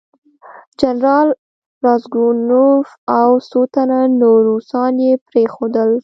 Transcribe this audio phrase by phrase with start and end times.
[0.79, 1.27] جنرال
[1.85, 2.87] راسګونوف
[3.19, 5.91] او څو تنه نور روسان یې پرېښودل.